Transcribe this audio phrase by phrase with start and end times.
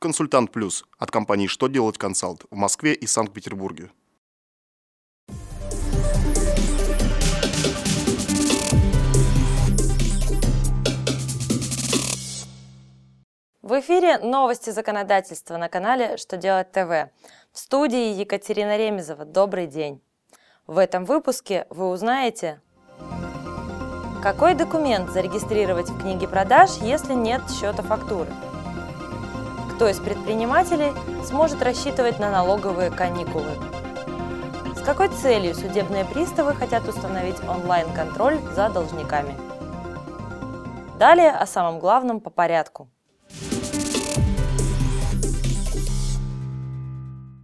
[0.00, 3.90] Консультант Плюс от компании «Что делать консалт» в Москве и Санкт-Петербурге.
[13.60, 17.12] В эфире новости законодательства на канале «Что делать ТВ».
[17.52, 19.26] В студии Екатерина Ремезова.
[19.26, 20.00] Добрый день.
[20.66, 22.62] В этом выпуске вы узнаете,
[24.22, 28.32] какой документ зарегистрировать в книге продаж, если нет счета фактуры–
[29.80, 30.92] кто из предпринимателей
[31.24, 33.48] сможет рассчитывать на налоговые каникулы.
[34.76, 39.34] С какой целью судебные приставы хотят установить онлайн-контроль за должниками?
[40.98, 42.90] Далее о самом главном по порядку.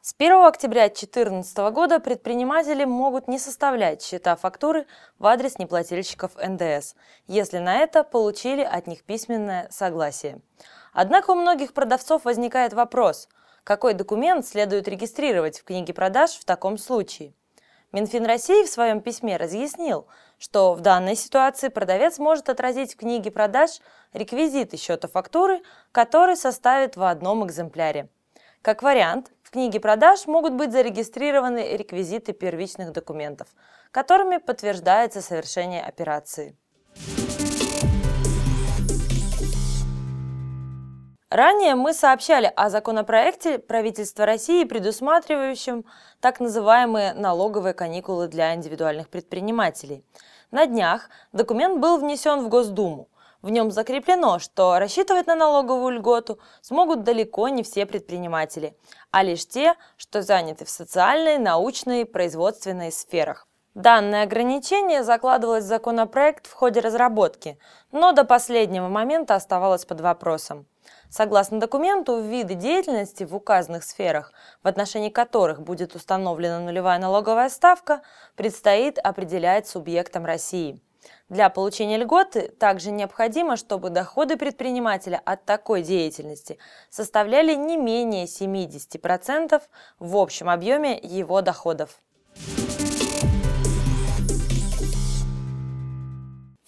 [0.00, 4.86] С 1 октября 2014 года предприниматели могут не составлять счета фактуры
[5.18, 6.94] в адрес неплательщиков НДС,
[7.26, 10.40] если на это получили от них письменное согласие.
[10.92, 13.28] Однако у многих продавцов возникает вопрос,
[13.64, 17.34] какой документ следует регистрировать в книге продаж в таком случае.
[17.92, 20.06] Минфин России в своем письме разъяснил,
[20.38, 23.80] что в данной ситуации продавец может отразить в книге продаж
[24.12, 25.60] реквизиты счета фактуры,
[25.90, 28.08] который составит в одном экземпляре.
[28.62, 33.48] Как вариант, в книге продаж могут быть зарегистрированы реквизиты первичных документов,
[33.90, 36.56] которыми подтверждается совершение операции.
[41.30, 45.84] Ранее мы сообщали о законопроекте правительства России, предусматривающем
[46.18, 50.04] так называемые налоговые каникулы для индивидуальных предпринимателей.
[50.50, 53.08] На днях документ был внесен в Госдуму.
[53.42, 58.76] В нем закреплено, что рассчитывать на налоговую льготу смогут далеко не все предприниматели,
[59.12, 63.46] а лишь те, что заняты в социальной, научной, производственной сферах.
[63.74, 67.56] Данное ограничение закладывалось в законопроект в ходе разработки,
[67.92, 70.66] но до последнего момента оставалось под вопросом.
[71.08, 74.32] Согласно документу, виды деятельности в указанных сферах,
[74.64, 78.02] в отношении которых будет установлена нулевая налоговая ставка,
[78.34, 80.80] предстоит определять субъектам России.
[81.28, 86.58] Для получения льготы также необходимо, чтобы доходы предпринимателя от такой деятельности
[86.90, 89.62] составляли не менее 70%
[90.00, 92.00] в общем объеме его доходов.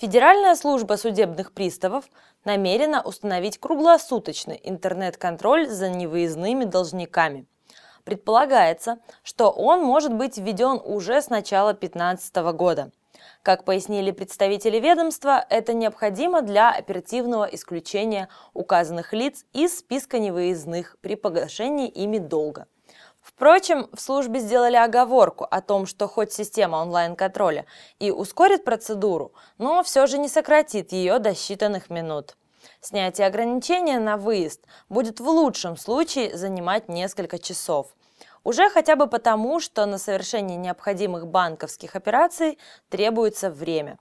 [0.02, 2.06] Федеральная служба судебных приставов
[2.44, 7.46] намерена установить круглосуточный интернет-контроль за невыездными должниками.
[8.02, 12.90] Предполагается, что он может быть введен уже с начала 2015 года.
[13.44, 21.14] Как пояснили представители ведомства, это необходимо для оперативного исключения указанных лиц из списка невыездных при
[21.14, 22.66] погашении ими долга.
[23.22, 27.66] Впрочем, в службе сделали оговорку о том, что хоть система онлайн-контроля
[28.00, 32.36] и ускорит процедуру, но все же не сократит ее до считанных минут.
[32.80, 37.94] Снятие ограничения на выезд будет в лучшем случае занимать несколько часов.
[38.44, 42.58] Уже хотя бы потому, что на совершение необходимых банковских операций
[42.88, 43.98] требуется время.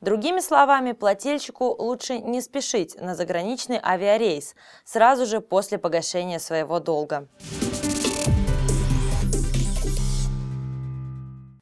[0.00, 4.54] Другими словами, плательщику лучше не спешить на заграничный авиарейс
[4.84, 7.28] сразу же после погашения своего долга.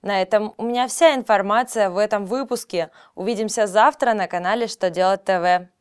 [0.02, 2.90] На этом у меня вся информация в этом выпуске.
[3.14, 5.71] Увидимся завтра на канале «Что делать ТВ».